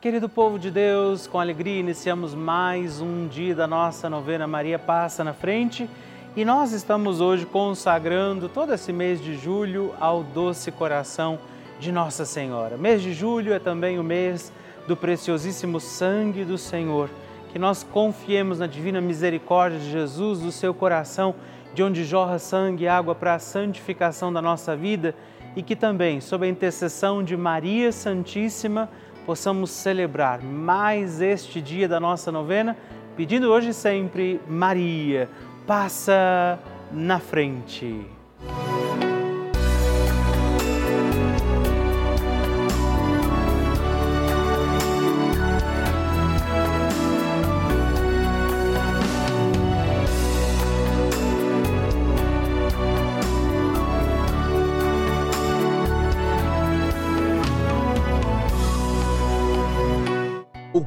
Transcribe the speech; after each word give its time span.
Querido 0.00 0.30
povo 0.30 0.58
de 0.58 0.70
Deus, 0.70 1.26
com 1.26 1.38
alegria 1.38 1.78
iniciamos 1.78 2.34
mais 2.34 3.02
um 3.02 3.28
dia 3.28 3.54
da 3.54 3.66
nossa 3.66 4.08
novena 4.08 4.46
Maria 4.46 4.78
Passa 4.78 5.22
na 5.22 5.34
Frente 5.34 5.90
e 6.34 6.42
nós 6.42 6.72
estamos 6.72 7.20
hoje 7.20 7.44
consagrando 7.44 8.48
todo 8.48 8.72
esse 8.72 8.94
mês 8.94 9.22
de 9.22 9.36
julho 9.36 9.92
ao 10.00 10.22
doce 10.22 10.72
coração 10.72 11.38
de 11.78 11.92
Nossa 11.92 12.24
Senhora. 12.24 12.78
Mês 12.78 13.02
de 13.02 13.12
julho 13.12 13.52
é 13.52 13.58
também 13.58 13.98
o 13.98 14.02
mês 14.02 14.50
do 14.88 14.96
preciosíssimo 14.96 15.78
sangue 15.78 16.46
do 16.46 16.56
Senhor. 16.56 17.10
Que 17.52 17.58
nós 17.58 17.82
confiemos 17.82 18.58
na 18.58 18.66
divina 18.66 19.02
misericórdia 19.02 19.78
de 19.78 19.90
Jesus, 19.90 20.38
do 20.38 20.50
seu 20.50 20.72
coração, 20.72 21.34
de 21.74 21.82
onde 21.82 22.04
jorra 22.04 22.38
sangue 22.38 22.84
e 22.84 22.88
água 22.88 23.14
para 23.14 23.34
a 23.34 23.38
santificação 23.38 24.32
da 24.32 24.40
nossa 24.40 24.74
vida 24.74 25.14
e 25.54 25.62
que 25.62 25.76
também, 25.76 26.22
sob 26.22 26.46
a 26.46 26.48
intercessão 26.48 27.22
de 27.22 27.36
Maria 27.36 27.92
Santíssima, 27.92 28.88
possamos 29.26 29.70
celebrar 29.70 30.42
mais 30.42 31.20
este 31.20 31.60
dia 31.60 31.88
da 31.88 32.00
nossa 32.00 32.30
novena, 32.32 32.76
pedindo 33.16 33.50
hoje 33.50 33.72
sempre, 33.72 34.40
Maria, 34.48 35.28
passa 35.66 36.58
na 36.92 37.18
frente. 37.18 38.19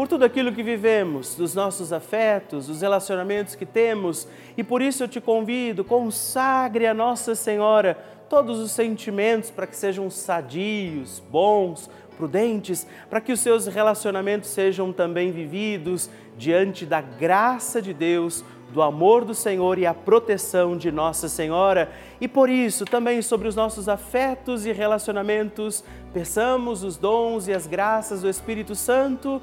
por 0.00 0.08
tudo 0.08 0.24
aquilo 0.24 0.50
que 0.50 0.62
vivemos, 0.62 1.34
dos 1.34 1.54
nossos 1.54 1.92
afetos, 1.92 2.68
dos 2.68 2.80
relacionamentos 2.80 3.54
que 3.54 3.66
temos, 3.66 4.26
e 4.56 4.64
por 4.64 4.80
isso 4.80 5.04
eu 5.04 5.08
te 5.08 5.20
convido, 5.20 5.84
consagre 5.84 6.86
a 6.86 6.94
Nossa 6.94 7.34
Senhora 7.34 7.98
todos 8.26 8.58
os 8.60 8.70
sentimentos 8.70 9.50
para 9.50 9.66
que 9.66 9.76
sejam 9.76 10.08
sadios, 10.08 11.22
bons, 11.30 11.90
prudentes, 12.16 12.86
para 13.10 13.20
que 13.20 13.30
os 13.30 13.40
seus 13.40 13.66
relacionamentos 13.66 14.48
sejam 14.48 14.90
também 14.90 15.32
vividos 15.32 16.08
diante 16.34 16.86
da 16.86 17.02
graça 17.02 17.82
de 17.82 17.92
Deus, 17.92 18.42
do 18.72 18.80
amor 18.80 19.24
do 19.24 19.34
Senhor 19.34 19.78
e 19.78 19.84
a 19.84 19.92
proteção 19.92 20.78
de 20.78 20.90
Nossa 20.90 21.28
Senhora. 21.28 21.92
E 22.22 22.26
por 22.26 22.48
isso, 22.48 22.86
também 22.86 23.20
sobre 23.20 23.48
os 23.48 23.56
nossos 23.56 23.86
afetos 23.86 24.64
e 24.64 24.72
relacionamentos, 24.72 25.84
peçamos 26.14 26.84
os 26.84 26.96
dons 26.96 27.48
e 27.48 27.52
as 27.52 27.66
graças 27.66 28.22
do 28.22 28.30
Espírito 28.30 28.74
Santo 28.74 29.42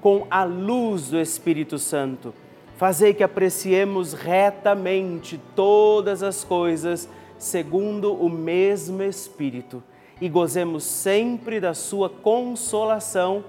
com 0.00 0.26
a 0.30 0.44
luz 0.44 1.10
do 1.10 1.18
Espírito 1.18 1.78
Santo, 1.78 2.34
fazei 2.76 3.12
que 3.12 3.22
apreciemos 3.22 4.12
retamente 4.12 5.40
todas 5.54 6.22
as 6.22 6.42
coisas 6.42 7.08
segundo 7.38 8.14
o 8.14 8.28
mesmo 8.28 9.02
Espírito 9.02 9.82
e 10.20 10.28
gozemos 10.28 10.84
sempre 10.84 11.60
da 11.60 11.72
sua 11.72 12.08
consolação 12.08 13.44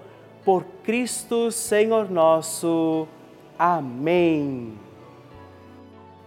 por 0.46 0.64
Cristo 0.84 1.52
Senhor 1.52 2.10
nosso. 2.10 3.08
Amém. 3.60 4.74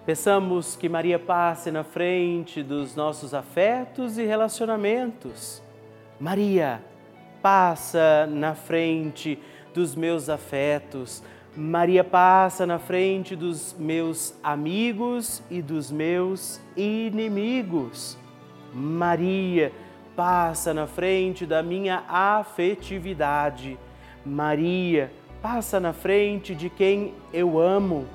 Peçamos 0.05 0.77
que 0.77 0.89
Maria 0.89 1.19
passe 1.19 1.71
na 1.71 1.83
frente 1.83 2.63
dos 2.63 2.95
nossos 2.95 3.33
afetos 3.33 4.19
e 4.19 4.25
relacionamentos. 4.25 5.63
Maria, 6.21 6.83
passa 7.41 8.27
na 8.27 8.55
frente 8.55 9.39
dos 9.75 9.95
meus 9.95 10.31
afetos. 10.31 11.23
Maria 11.57 12.03
passa 12.03 12.65
na 12.65 12.79
frente 12.79 13.37
dos 13.37 13.77
meus 13.79 14.35
amigos 14.43 15.43
e 15.51 15.61
dos 15.61 15.91
meus 15.91 16.59
inimigos. 16.77 18.17
Maria 18.73 19.71
passa 20.17 20.73
na 20.73 20.87
frente 20.87 21.45
da 21.45 21.63
minha 21.63 22.03
afetividade. 22.09 23.79
Maria 24.25 25.13
passa 25.43 25.79
na 25.79 25.93
frente 25.93 26.55
de 26.55 26.71
quem 26.71 27.13
eu 27.33 27.61
amo. 27.61 28.07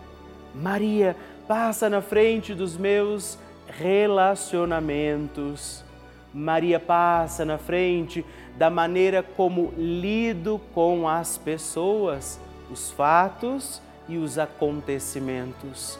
Maria 0.53 1.15
passa 1.47 1.89
na 1.89 2.01
frente 2.01 2.53
dos 2.55 2.77
meus 2.77 3.39
relacionamentos. 3.67 5.85
Maria 6.33 6.79
passa 6.79 7.43
na 7.43 7.57
frente 7.57 8.25
da 8.57 8.69
maneira 8.69 9.23
como 9.23 9.73
lido 9.77 10.61
com 10.73 11.07
as 11.07 11.37
pessoas, 11.37 12.39
os 12.71 12.91
fatos 12.91 13.81
e 14.07 14.17
os 14.17 14.37
acontecimentos. 14.37 15.97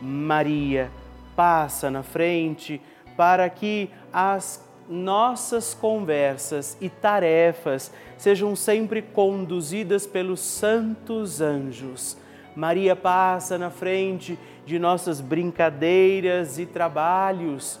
Maria 0.00 0.90
passa 1.34 1.90
na 1.90 2.02
frente 2.02 2.80
para 3.16 3.48
que 3.48 3.88
as 4.12 4.62
nossas 4.88 5.72
conversas 5.74 6.76
e 6.80 6.88
tarefas 6.88 7.92
sejam 8.18 8.54
sempre 8.54 9.00
conduzidas 9.00 10.06
pelos 10.06 10.40
santos 10.40 11.40
anjos. 11.40 12.16
Maria 12.54 12.94
passa 12.94 13.56
na 13.56 13.70
frente 13.70 14.38
de 14.66 14.78
nossas 14.78 15.20
brincadeiras 15.20 16.58
e 16.58 16.66
trabalhos, 16.66 17.80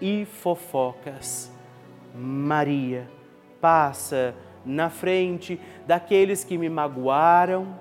e 0.00 0.24
fofocas. 0.24 1.50
Maria, 2.14 3.08
passa 3.60 4.34
na 4.64 4.90
frente 4.90 5.60
daqueles 5.86 6.42
que 6.44 6.58
me 6.58 6.68
magoaram, 6.68 7.78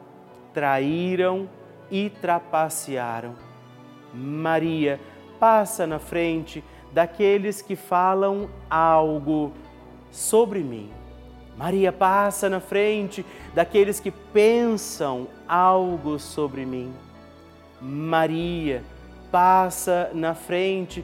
traíram 0.54 1.50
e 1.90 2.10
trapacearam. 2.10 3.36
Maria, 4.14 5.00
passa 5.40 5.86
na 5.86 6.00
frente 6.00 6.64
daqueles 6.94 7.62
que 7.62 7.76
falam 7.76 8.50
algo 8.70 9.52
sobre 10.12 10.60
mim. 10.60 10.92
Maria 11.58 11.92
passa 11.92 12.50
na 12.50 12.60
frente 12.60 13.26
daqueles 13.54 14.00
que 14.00 14.12
pensam 14.12 15.28
algo 15.48 16.20
sobre 16.20 16.66
mim. 16.66 16.94
Maria 17.82 18.84
passa 19.32 20.10
na 20.14 20.34
frente 20.34 21.04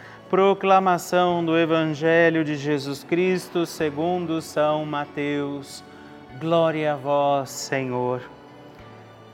Proclamação 0.31 1.43
do 1.43 1.57
Evangelho 1.57 2.45
de 2.45 2.55
Jesus 2.55 3.03
Cristo 3.03 3.65
segundo 3.65 4.41
São 4.41 4.85
Mateus. 4.85 5.83
Glória 6.39 6.93
a 6.93 6.95
vós, 6.95 7.49
Senhor. 7.49 8.21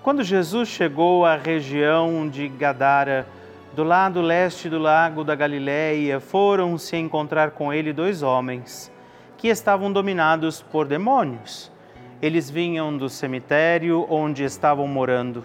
Quando 0.01 0.23
Jesus 0.23 0.67
chegou 0.67 1.23
à 1.23 1.35
região 1.35 2.27
de 2.27 2.47
Gadara, 2.47 3.27
do 3.75 3.83
lado 3.83 4.23
leste 4.23 4.67
do 4.69 4.79
lago 4.79 5.23
da 5.23 5.35
Galileia, 5.35 6.19
foram 6.19 6.79
se 6.79 6.97
encontrar 6.97 7.51
com 7.51 7.71
ele 7.71 7.93
dois 7.93 8.23
homens 8.23 8.91
que 9.37 9.49
estavam 9.49 9.93
dominados 9.93 10.63
por 10.63 10.87
demônios. 10.87 11.71
Eles 12.19 12.49
vinham 12.49 12.97
do 12.97 13.07
cemitério 13.07 14.07
onde 14.09 14.43
estavam 14.43 14.87
morando 14.87 15.43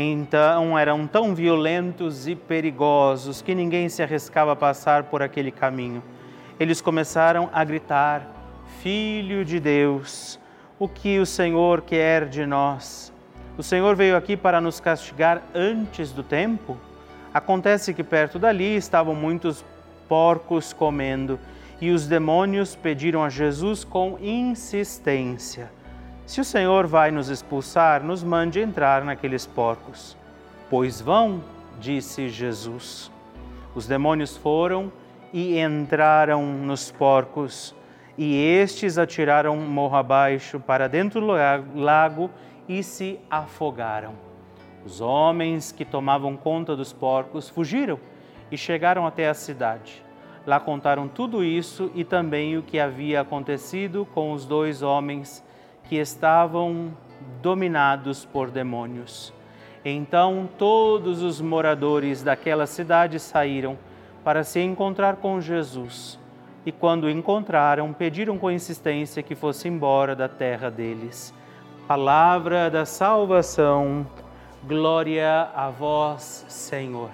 então 0.00 0.78
eram 0.78 1.06
tão 1.06 1.34
violentos 1.34 2.28
e 2.28 2.34
perigosos 2.34 3.40
que 3.40 3.54
ninguém 3.54 3.88
se 3.88 4.02
arriscava 4.02 4.52
a 4.52 4.56
passar 4.56 5.04
por 5.04 5.22
aquele 5.22 5.50
caminho. 5.50 6.02
Eles 6.60 6.80
começaram 6.80 7.48
a 7.52 7.64
gritar: 7.64 8.26
Filho 8.82 9.44
de 9.44 9.58
Deus, 9.58 10.38
o 10.78 10.86
que 10.86 11.18
o 11.18 11.24
Senhor 11.24 11.80
quer 11.82 12.28
de 12.28 12.44
nós? 12.44 13.12
O 13.56 13.62
Senhor 13.62 13.96
veio 13.96 14.16
aqui 14.16 14.36
para 14.36 14.60
nos 14.60 14.80
castigar 14.80 15.42
antes 15.54 16.12
do 16.12 16.22
tempo? 16.22 16.76
Acontece 17.32 17.94
que 17.94 18.04
perto 18.04 18.38
dali 18.38 18.76
estavam 18.76 19.14
muitos 19.14 19.64
porcos 20.08 20.72
comendo 20.72 21.40
e 21.80 21.90
os 21.90 22.06
demônios 22.06 22.74
pediram 22.74 23.24
a 23.24 23.30
Jesus 23.30 23.82
com 23.82 24.18
insistência 24.20 25.70
se 26.26 26.40
o 26.40 26.44
Senhor 26.44 26.88
vai 26.88 27.12
nos 27.12 27.28
expulsar, 27.28 28.02
nos 28.02 28.24
mande 28.24 28.58
entrar 28.60 29.04
naqueles 29.04 29.46
porcos. 29.46 30.16
Pois 30.68 31.00
vão, 31.00 31.40
disse 31.78 32.28
Jesus. 32.28 33.12
Os 33.76 33.86
demônios 33.86 34.36
foram 34.36 34.90
e 35.32 35.56
entraram 35.60 36.44
nos 36.44 36.90
porcos, 36.90 37.74
e 38.18 38.34
estes 38.34 38.98
atiraram 38.98 39.56
morro 39.56 39.96
abaixo 39.96 40.58
para 40.58 40.88
dentro 40.88 41.20
do 41.20 41.26
lago 41.80 42.30
e 42.68 42.82
se 42.82 43.20
afogaram. 43.30 44.14
Os 44.84 45.00
homens 45.00 45.70
que 45.70 45.84
tomavam 45.84 46.36
conta 46.36 46.74
dos 46.74 46.92
porcos 46.92 47.48
fugiram 47.48 48.00
e 48.50 48.56
chegaram 48.56 49.06
até 49.06 49.28
a 49.28 49.34
cidade. 49.34 50.02
Lá 50.44 50.58
contaram 50.58 51.06
tudo 51.06 51.44
isso 51.44 51.90
e 51.94 52.04
também 52.04 52.56
o 52.56 52.62
que 52.62 52.80
havia 52.80 53.20
acontecido 53.20 54.06
com 54.14 54.32
os 54.32 54.44
dois 54.44 54.82
homens 54.82 55.44
que 55.88 55.96
estavam 55.96 56.92
dominados 57.42 58.24
por 58.24 58.50
demônios. 58.50 59.32
Então 59.84 60.48
todos 60.58 61.22
os 61.22 61.40
moradores 61.40 62.22
daquela 62.22 62.66
cidade 62.66 63.20
saíram 63.20 63.78
para 64.24 64.42
se 64.42 64.60
encontrar 64.60 65.16
com 65.16 65.40
Jesus. 65.40 66.18
E 66.64 66.72
quando 66.72 67.04
o 67.04 67.10
encontraram, 67.10 67.92
pediram 67.92 68.36
com 68.36 68.50
insistência 68.50 69.22
que 69.22 69.36
fosse 69.36 69.68
embora 69.68 70.16
da 70.16 70.28
terra 70.28 70.68
deles. 70.68 71.32
Palavra 71.86 72.68
da 72.68 72.84
salvação, 72.84 74.04
glória 74.64 75.48
a 75.54 75.70
vós, 75.70 76.44
Senhor. 76.48 77.10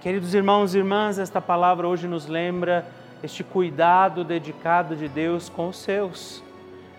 Queridos 0.00 0.34
irmãos 0.34 0.72
e 0.72 0.78
irmãs, 0.78 1.18
esta 1.18 1.40
palavra 1.40 1.88
hoje 1.88 2.06
nos 2.06 2.28
lembra 2.28 2.86
este 3.20 3.42
cuidado 3.42 4.22
dedicado 4.22 4.94
de 4.94 5.08
Deus 5.08 5.48
com 5.48 5.70
os 5.70 5.78
seus. 5.78 6.43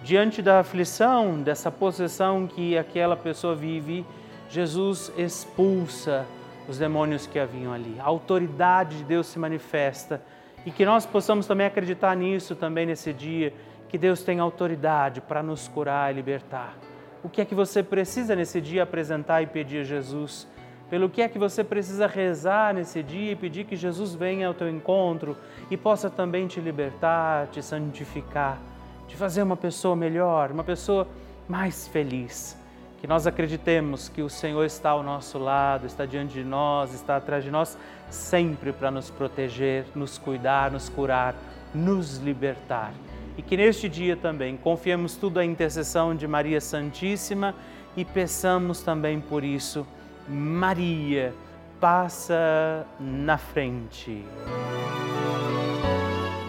Diante 0.06 0.40
da 0.40 0.60
aflição, 0.60 1.42
dessa 1.42 1.72
possessão 1.72 2.46
que 2.46 2.78
aquela 2.78 3.18
pessoa 3.18 3.56
vive, 3.56 4.06
Jesus 4.48 5.12
expulsa 5.18 6.28
os 6.68 6.78
demônios 6.78 7.26
que 7.26 7.40
haviam 7.40 7.74
ali. 7.74 7.96
A 8.00 8.04
autoridade 8.04 9.00
de 9.00 9.04
Deus 9.04 9.26
se 9.26 9.40
manifesta 9.40 10.22
e 10.64 10.70
que 10.70 10.86
nós 10.86 11.08
possamos 11.08 11.48
também 11.48 11.66
acreditar 11.66 12.16
nisso 12.16 12.56
também 12.56 12.86
nesse 12.86 13.12
dia, 13.12 13.52
que 13.90 13.98
Deus 13.98 14.22
tem 14.22 14.40
autoridade 14.40 15.22
para 15.22 15.42
nos 15.42 15.68
curar 15.68 16.12
e 16.12 16.16
libertar. 16.18 16.78
O 17.24 17.28
que 17.28 17.42
é 17.42 17.46
que 17.46 17.56
você 17.56 17.82
precisa 17.82 18.36
nesse 18.36 18.62
dia 18.62 18.84
apresentar 18.84 19.42
e 19.42 19.48
pedir 19.48 19.80
a 19.80 19.84
Jesus? 19.84 20.48
pelo 20.88 21.10
que 21.10 21.24
é 21.24 21.28
que 21.28 21.40
você 21.40 21.64
precisa 21.64 22.06
rezar 22.06 22.72
nesse 22.72 23.02
dia 23.02 23.32
e 23.32 23.36
pedir 23.36 23.66
que 23.66 23.76
Jesus 23.76 24.14
venha 24.14 24.48
ao 24.48 24.54
teu 24.54 24.70
encontro 24.70 25.36
e 25.72 25.76
possa 25.76 26.12
também 26.12 26.46
te 26.46 26.60
libertar, 26.60 27.48
te 27.48 27.60
santificar, 27.60 28.62
te 29.08 29.16
fazer 29.16 29.44
uma 29.44 29.58
pessoa 29.58 29.96
melhor, 29.96 30.52
uma 30.52 30.64
pessoa 30.64 31.08
mais 31.48 31.88
feliz. 31.88 32.58
Que 33.00 33.08
nós 33.08 33.28
acreditemos 33.28 34.10
que 34.10 34.22
o 34.22 34.30
Senhor 34.30 34.66
está 34.66 34.92
ao 34.92 35.04
nosso 35.04 35.38
lado, 35.38 35.86
está 35.86 36.06
diante 36.06 36.34
de 36.34 36.44
nós, 36.44 36.94
está 36.94 37.18
atrás 37.18 37.44
de 37.44 37.52
nós, 37.52 37.78
sempre 38.10 38.72
para 38.72 38.90
nos 38.90 39.10
proteger, 39.10 39.86
nos 39.94 40.18
cuidar, 40.18 40.72
nos 40.72 40.90
curar, 40.90 41.36
nos 41.74 42.18
libertar. 42.18 42.94
E 43.38 43.42
que 43.42 43.58
neste 43.58 43.90
dia 43.90 44.16
também 44.16 44.58
confiemos 44.58 45.16
tudo 45.16 45.40
à 45.40 45.46
intercessão 45.46 46.16
de 46.16 46.28
Maria 46.28 46.62
Santíssima 46.62 47.54
e 47.96 48.04
peçamos 48.04 48.82
também 48.82 49.20
por 49.20 49.44
isso 49.44 49.86
Maria 50.28 51.34
passa 51.80 52.86
na 53.00 53.38
frente. 53.38 54.24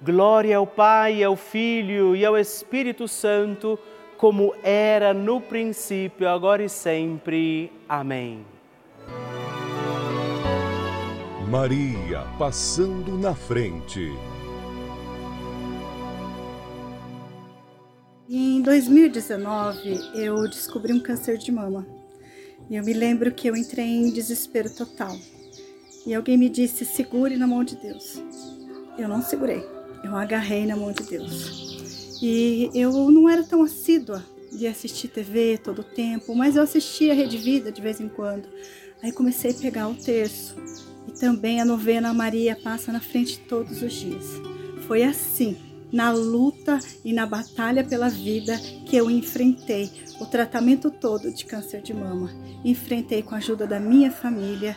Glória 0.00 0.56
ao 0.56 0.66
Pai, 0.66 1.24
ao 1.24 1.34
Filho 1.34 2.14
e 2.14 2.24
ao 2.24 2.38
Espírito 2.38 3.08
Santo, 3.08 3.76
como 4.16 4.54
era 4.62 5.12
no 5.12 5.40
princípio, 5.40 6.28
agora 6.28 6.62
e 6.62 6.68
sempre. 6.68 7.72
Amém. 7.88 8.46
Maria 11.50 12.24
passando 12.38 13.18
na 13.18 13.34
frente. 13.34 14.12
Em 18.28 18.60
2019, 18.60 19.98
eu 20.14 20.42
descobri 20.48 20.92
um 20.92 21.00
câncer 21.00 21.38
de 21.38 21.50
mama. 21.50 21.86
E 22.68 22.76
eu 22.76 22.84
me 22.84 22.92
lembro 22.92 23.32
que 23.32 23.48
eu 23.48 23.56
entrei 23.56 23.86
em 23.86 24.12
desespero 24.12 24.68
total. 24.68 25.16
E 26.06 26.14
alguém 26.14 26.36
me 26.36 26.48
disse: 26.48 26.84
segure 26.84 27.36
na 27.36 27.46
mão 27.46 27.64
de 27.64 27.74
Deus. 27.76 28.22
Eu 28.98 29.08
não 29.08 29.22
segurei, 29.22 29.64
eu 30.02 30.16
agarrei 30.16 30.66
na 30.66 30.76
mão 30.76 30.92
de 30.92 31.02
Deus. 31.04 32.18
E 32.22 32.70
eu 32.74 33.10
não 33.10 33.28
era 33.28 33.44
tão 33.44 33.62
assídua 33.62 34.24
de 34.52 34.66
assistir 34.66 35.08
TV 35.08 35.58
todo 35.58 35.80
o 35.80 35.84
tempo, 35.84 36.34
mas 36.34 36.56
eu 36.56 36.62
assistia 36.62 37.12
a 37.12 37.14
Rede 37.14 37.36
Vida 37.36 37.70
de 37.70 37.80
vez 37.80 38.00
em 38.00 38.08
quando. 38.08 38.48
Aí 39.02 39.12
comecei 39.12 39.52
a 39.52 39.54
pegar 39.54 39.88
o 39.88 39.94
terço 39.94 40.56
e 41.06 41.12
também 41.12 41.60
a 41.60 41.64
novena 41.64 42.12
Maria 42.12 42.56
passa 42.56 42.90
na 42.90 43.00
frente 43.00 43.38
todos 43.40 43.82
os 43.82 43.92
dias. 43.92 44.24
Foi 44.86 45.04
assim, 45.04 45.56
na 45.92 46.10
luta 46.10 46.78
e 47.04 47.12
na 47.12 47.26
batalha 47.26 47.84
pela 47.84 48.08
vida 48.08 48.58
que 48.86 48.96
eu 48.96 49.10
enfrentei 49.10 49.90
o 50.20 50.26
tratamento 50.26 50.90
todo 50.90 51.32
de 51.32 51.44
câncer 51.44 51.80
de 51.80 51.94
mama. 51.94 52.30
Enfrentei 52.64 53.22
com 53.22 53.34
a 53.34 53.38
ajuda 53.38 53.66
da 53.66 53.78
minha 53.78 54.10
família, 54.10 54.76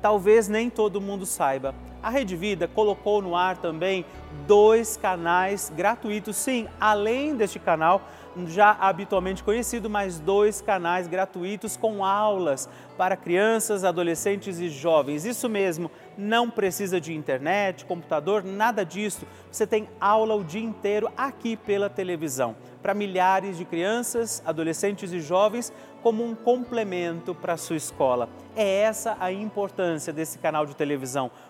talvez 0.00 0.48
nem 0.48 0.70
todo 0.70 1.00
mundo 1.00 1.26
saiba. 1.26 1.74
A 2.02 2.08
Rede 2.08 2.34
Vida 2.34 2.66
colocou 2.66 3.20
no 3.20 3.36
ar 3.36 3.58
também 3.58 4.04
dois 4.46 4.96
canais 4.96 5.70
gratuitos, 5.74 6.36
sim, 6.36 6.66
além 6.80 7.36
deste 7.36 7.58
canal 7.58 8.02
já 8.46 8.70
habitualmente 8.72 9.42
conhecido, 9.42 9.90
mais 9.90 10.18
dois 10.18 10.60
canais 10.60 11.06
gratuitos 11.06 11.76
com 11.76 12.04
aulas 12.04 12.68
para 12.96 13.16
crianças, 13.16 13.84
adolescentes 13.84 14.60
e 14.60 14.68
jovens. 14.68 15.24
Isso 15.24 15.48
mesmo, 15.48 15.90
não 16.16 16.50
precisa 16.50 17.00
de 17.00 17.14
internet, 17.14 17.84
computador, 17.84 18.44
nada 18.44 18.84
disso. 18.84 19.26
Você 19.50 19.66
tem 19.66 19.88
aula 20.00 20.34
o 20.34 20.44
dia 20.44 20.62
inteiro 20.62 21.10
aqui 21.16 21.56
pela 21.56 21.88
televisão 21.88 22.56
para 22.82 22.94
milhares 22.94 23.58
de 23.58 23.64
crianças, 23.64 24.42
adolescentes 24.46 25.12
e 25.12 25.20
jovens 25.20 25.72
como 26.02 26.24
um 26.24 26.34
complemento 26.34 27.34
para 27.34 27.52
a 27.52 27.56
sua 27.56 27.76
escola. 27.76 28.28
É 28.56 28.82
essa 28.82 29.16
a 29.20 29.30
importância 29.30 30.12
desse 30.12 30.38
canal 30.38 30.64
de 30.64 30.74
televisão 30.74 31.30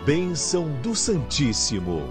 Bênção 0.06 0.70
do 0.82 0.96
Santíssimo. 0.96 2.02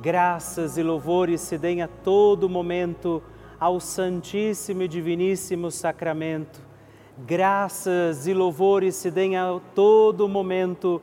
Graças 0.00 0.78
e 0.78 0.82
louvores 0.82 1.40
se 1.40 1.58
deem 1.58 1.82
a 1.82 1.88
todo 1.88 2.48
momento 2.48 3.20
ao 3.58 3.80
Santíssimo 3.80 4.82
e 4.82 4.88
Diviníssimo 4.88 5.72
Sacramento. 5.72 6.60
Graças 7.18 8.28
e 8.28 8.32
louvores 8.32 8.94
se 8.94 9.10
deem 9.10 9.36
a 9.36 9.60
todo 9.74 10.28
momento 10.28 11.02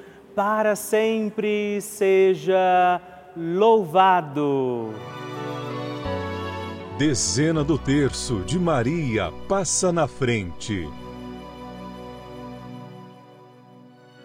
para 0.35 0.75
sempre 0.75 1.81
seja 1.81 3.01
louvado. 3.35 4.93
Dezena 6.97 7.63
do 7.63 7.77
terço 7.77 8.41
de 8.41 8.59
Maria 8.59 9.31
passa 9.47 9.91
na 9.91 10.07
frente. 10.07 10.87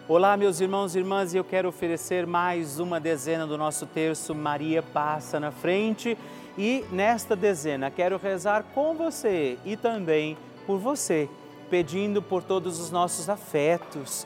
Olá, 0.07 0.37
meus 0.37 0.61
irmãos 0.61 0.95
e 0.95 0.99
irmãs, 0.99 1.33
e 1.33 1.37
eu 1.37 1.43
quero 1.43 1.67
oferecer 1.67 2.25
mais 2.25 2.79
uma 2.79 2.97
dezena 2.97 3.45
do 3.45 3.57
nosso 3.57 3.85
terço 3.85 4.33
Maria 4.33 4.81
passa 4.81 5.39
na 5.39 5.51
frente. 5.51 6.17
E 6.57 6.85
nesta 6.91 7.35
dezena 7.35 7.91
quero 7.91 8.17
rezar 8.17 8.63
com 8.73 8.95
você 8.95 9.57
e 9.65 9.75
também 9.75 10.37
por 10.65 10.79
você, 10.79 11.29
pedindo 11.69 12.21
por 12.21 12.41
todos 12.41 12.79
os 12.79 12.89
nossos 12.89 13.29
afetos 13.29 14.25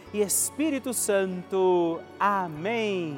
e 0.13 0.21
Espírito 0.21 0.93
Santo. 0.93 2.01
Amém. 2.19 3.17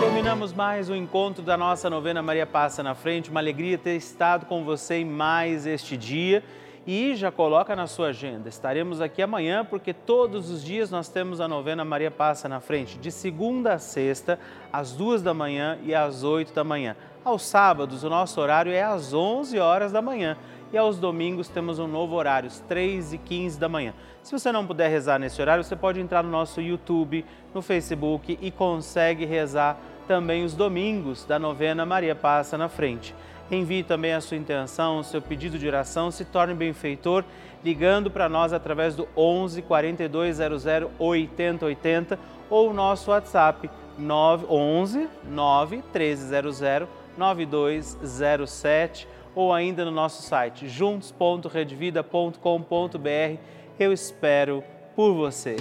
Terminamos 0.00 0.52
mais 0.52 0.88
um 0.88 0.94
encontro 0.94 1.42
da 1.42 1.56
nossa 1.56 1.90
novena 1.90 2.22
Maria 2.22 2.46
Passa 2.46 2.82
na 2.82 2.94
Frente. 2.94 3.30
Uma 3.30 3.40
alegria 3.40 3.76
ter 3.76 3.96
estado 3.96 4.46
com 4.46 4.64
você 4.64 4.96
em 4.96 5.04
mais 5.04 5.66
este 5.66 5.96
dia. 5.96 6.42
E 6.86 7.16
já 7.16 7.32
coloca 7.32 7.74
na 7.74 7.88
sua 7.88 8.08
agenda. 8.08 8.48
Estaremos 8.48 9.00
aqui 9.00 9.20
amanhã 9.20 9.64
porque 9.64 9.92
todos 9.92 10.50
os 10.50 10.62
dias 10.62 10.88
nós 10.88 11.08
temos 11.08 11.40
a 11.40 11.48
novena 11.48 11.84
Maria 11.84 12.12
Passa 12.12 12.48
na 12.48 12.60
Frente, 12.60 12.96
de 12.96 13.10
segunda 13.10 13.72
a 13.72 13.78
sexta, 13.78 14.38
às 14.72 14.92
duas 14.92 15.20
da 15.20 15.34
manhã 15.34 15.78
e 15.82 15.92
às 15.92 16.22
oito 16.22 16.54
da 16.54 16.62
manhã. 16.62 16.94
Aos 17.24 17.42
sábados, 17.42 18.04
o 18.04 18.08
nosso 18.08 18.40
horário 18.40 18.70
é 18.70 18.84
às 18.84 19.12
onze 19.12 19.58
horas 19.58 19.90
da 19.90 20.00
manhã 20.00 20.36
e 20.72 20.78
aos 20.78 20.96
domingos 20.96 21.48
temos 21.48 21.80
um 21.80 21.88
novo 21.88 22.14
horário, 22.14 22.46
às 22.46 22.60
3 22.60 23.14
e 23.14 23.18
15 23.18 23.58
da 23.58 23.68
manhã. 23.68 23.92
Se 24.22 24.30
você 24.30 24.52
não 24.52 24.66
puder 24.66 24.88
rezar 24.88 25.18
nesse 25.18 25.40
horário, 25.40 25.64
você 25.64 25.74
pode 25.74 26.00
entrar 26.00 26.22
no 26.22 26.30
nosso 26.30 26.60
YouTube, 26.60 27.24
no 27.52 27.62
Facebook 27.62 28.38
e 28.40 28.50
consegue 28.52 29.24
rezar 29.24 29.76
também 30.06 30.44
os 30.44 30.54
domingos 30.54 31.24
da 31.24 31.38
novena 31.38 31.84
Maria 31.84 32.14
Passa 32.14 32.56
na 32.56 32.68
Frente. 32.68 33.12
Envie 33.50 33.82
também 33.82 34.12
a 34.12 34.20
sua 34.20 34.36
intenção, 34.36 34.98
o 34.98 35.04
seu 35.04 35.22
pedido 35.22 35.58
de 35.58 35.66
oração, 35.68 36.10
se 36.10 36.24
torne 36.24 36.54
benfeitor 36.54 37.24
ligando 37.64 38.10
para 38.10 38.28
nós 38.28 38.52
através 38.52 38.94
do 38.94 39.08
11 39.16 39.62
4200 39.62 40.64
8080 40.98 42.18
ou 42.50 42.70
o 42.70 42.72
nosso 42.72 43.10
WhatsApp 43.10 43.70
911 43.98 45.08
9 45.24 45.76
1300 45.76 46.60
9207 47.16 49.08
ou 49.34 49.52
ainda 49.52 49.84
no 49.84 49.90
nosso 49.90 50.22
site 50.22 50.68
juntos.redvida.com.br. 50.68 53.40
Eu 53.78 53.92
espero 53.92 54.64
por 54.94 55.12
você. 55.12 55.56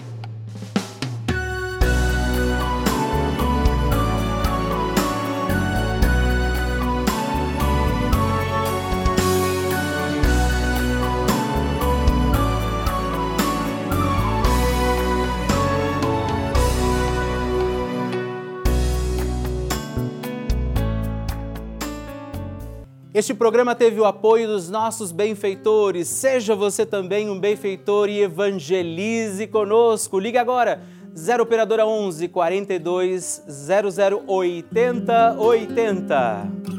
Este 23.15 23.34
programa 23.34 23.73
teve 23.73 23.97
o 23.97 24.04
apoio 24.04 24.45
dos 24.45 24.69
nossos 24.69 25.13
benfeitores. 25.13 26.10
Seja 26.10 26.54
você 26.54 26.86
também 26.86 27.30
um 27.30 27.39
benfeitor 27.39 28.10
e 28.10 28.21
evangelize 28.21 29.47
conosco. 29.47 30.19
Ligue 30.19 30.38
agora 30.38 30.82
0 31.17 31.43
operadora 31.43 31.86
11 31.86 32.28
42 32.28 33.41
00 33.47 34.21
80 34.28 35.36
80. 35.39 36.74